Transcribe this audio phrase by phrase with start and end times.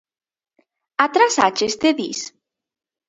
[1.05, 2.19] ¿Atrasácheste dis?